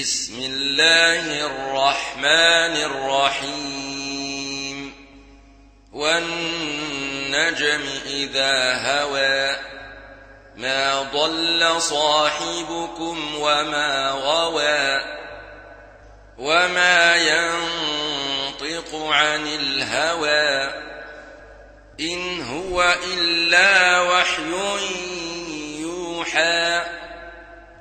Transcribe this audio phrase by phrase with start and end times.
[0.00, 4.94] بسم الله الرحمن الرحيم.
[5.92, 9.56] والنجم إذا هوى
[10.56, 15.00] ما ضل صاحبكم وما غوى
[16.38, 20.72] وما ينطق عن الهوى.
[22.00, 24.52] إن هو إلا وحي
[25.80, 27.01] يوحى.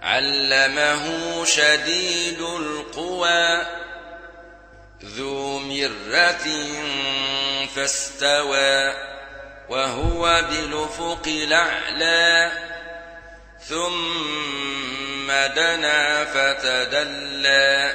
[0.01, 3.61] علمه شديد القوى
[5.05, 6.47] ذو مرة
[7.75, 8.93] فاستوى
[9.69, 12.51] وهو بالأفق الأعلى
[13.59, 17.93] ثم دنا فتدلى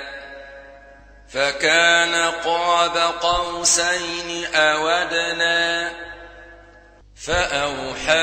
[1.29, 5.91] فكان قاب قوسين أو أدنى
[7.17, 8.17] فأوحى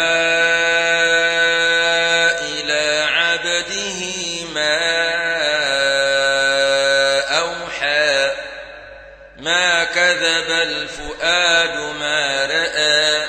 [10.14, 13.28] كذب الفؤاد ما رأى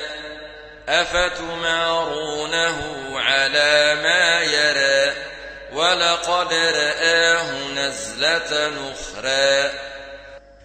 [0.89, 2.79] أفتمارونه
[3.21, 5.15] على ما يرى
[5.73, 9.71] ولقد رآه نزلة أخرى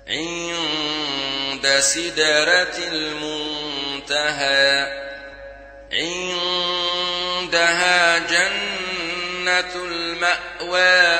[0.07, 4.39] عند سدرة المنتهى
[7.41, 11.19] عندها جنة المأوى.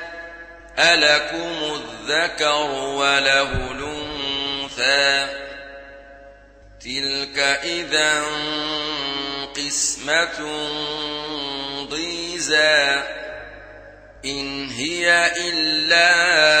[0.79, 5.27] ألكم الذكر وله الأنثى
[6.81, 8.23] تلك إذا
[9.55, 10.67] قسمة
[11.89, 13.01] ضيزى
[14.25, 16.60] إن هي إلا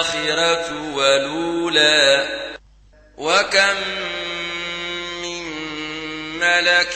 [0.00, 2.26] الآخرة ولولا
[3.18, 3.76] وكم
[5.22, 5.42] من
[6.38, 6.94] ملك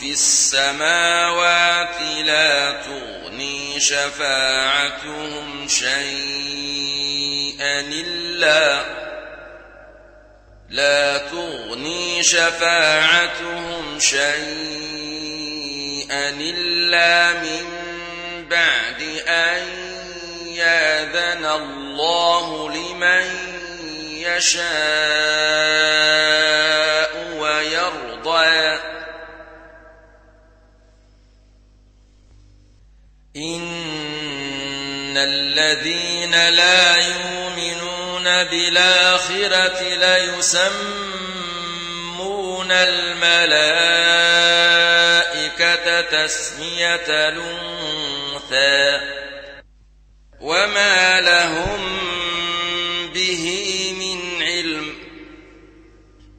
[0.00, 6.00] في السماوات لا تغني شفاعتهم شيئا
[7.80, 8.84] إلا
[10.68, 14.30] لا تغني شفاعتهم شيئا
[16.30, 17.66] إلا من
[18.50, 19.85] بعد أن
[20.56, 23.24] ياذن الله لمن
[24.20, 24.66] يشاء
[27.38, 28.78] ويرضى.
[33.36, 41.16] إن الذين لا يؤمنون بالآخرة ليسمون
[42.72, 43.86] الملائكة
[46.00, 49.00] تسمية الأنثى
[50.40, 52.06] وما لهم
[53.14, 53.44] به
[53.98, 54.94] من علم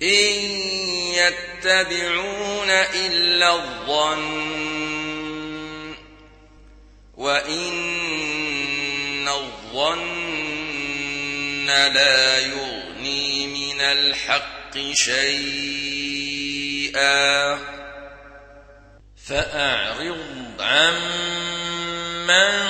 [0.01, 0.33] إن
[1.13, 4.47] يتبعون إلا الظن
[7.17, 7.77] وإن
[9.27, 10.37] الظن
[11.67, 16.37] لا يغني من الحق شيئا
[19.27, 20.93] فأعرض عن
[22.27, 22.69] من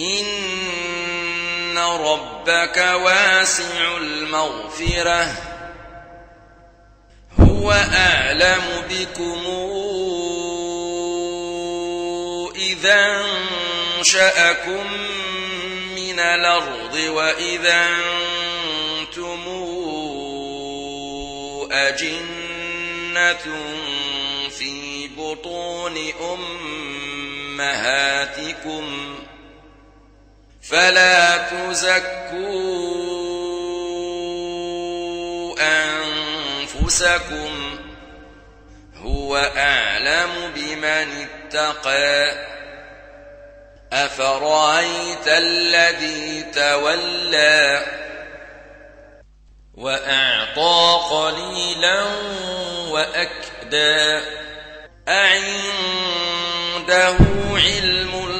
[0.00, 5.36] إن ربك واسع المغفرة
[7.40, 9.42] هو أعلم بكم
[12.56, 13.24] إذا
[13.98, 14.92] انشأكم
[15.96, 17.88] من الأرض وإذا
[19.00, 19.44] أنتم
[21.72, 23.46] أجنة
[24.58, 26.12] في بطون
[27.58, 28.84] أمهاتكم
[30.70, 32.30] فلا تزكوا
[36.62, 37.78] أنفسكم
[38.96, 42.46] هو أعلم بمن اتقى.
[43.92, 47.86] أفرأيت الذي تولى
[49.74, 52.04] وأعطى قليلا
[52.88, 54.20] وأكدى.
[55.08, 55.56] أعنده
[57.54, 58.39] علم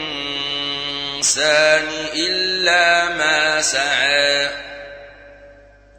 [2.13, 4.49] إلا ما سعى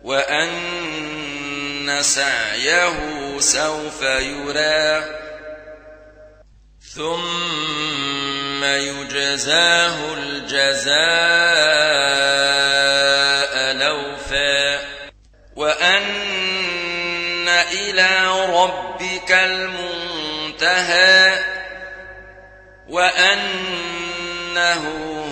[0.03, 2.99] وأن سعيه
[3.39, 5.05] سوف يرى.
[6.95, 11.03] ثم يجزاه الجزاء
[13.73, 14.81] لوفا.
[15.57, 21.23] وأن إلى ربك المنتهى.
[24.63, 24.87] وأنه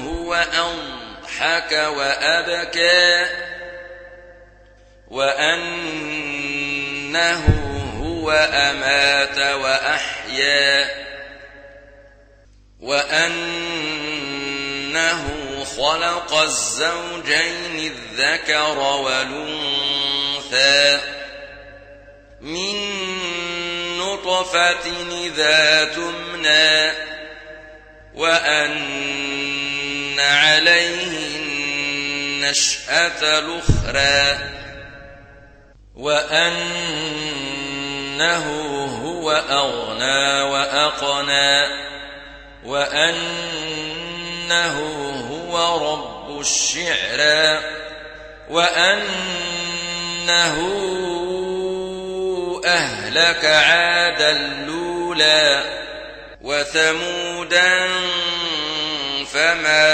[0.07, 3.27] هو أضحك وأبكى
[5.09, 6.65] وأنه
[8.03, 10.89] هو أمات وأحيا
[12.81, 14.01] وأنه
[15.77, 20.21] خلق الزوجين الذكر والأنثى
[22.41, 22.91] من
[23.99, 24.87] نطفة
[25.27, 27.11] إذا تمنى
[28.15, 34.39] وأن عليه النشأة الأخرى
[35.97, 36.47] وأنه
[39.05, 41.67] هو أغنى وأقنى
[42.65, 44.01] وأنه
[45.31, 45.55] هو
[45.93, 47.61] رب الشعرى
[48.51, 49.11] وأنه
[52.65, 55.80] أهلك عاد الأولى
[56.41, 57.89] وثمودا
[59.33, 59.91] فما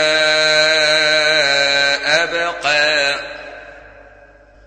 [2.22, 3.20] أبقى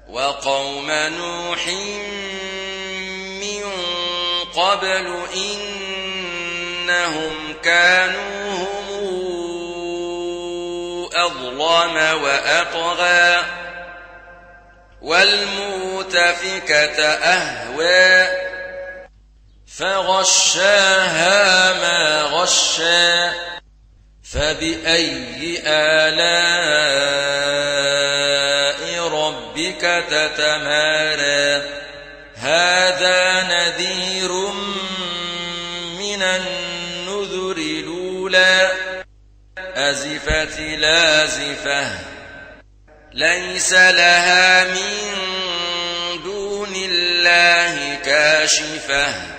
[0.09, 1.67] وقوم نوح
[3.41, 3.63] من
[4.55, 8.69] قبل إنهم كانوا هم
[11.13, 13.43] أظلم وأطغى
[15.01, 18.48] والمؤتفكة أهوى
[19.79, 23.29] فغشاها ما غشى
[24.23, 26.39] فبأي آلاء
[29.07, 31.63] ربك تتمارى.
[32.35, 34.31] هذا نذير
[35.99, 38.71] من النذر الأولى.
[39.57, 41.99] أزفت لازفة
[43.13, 45.13] ليس لها من
[46.23, 49.38] دون الله كاشفة.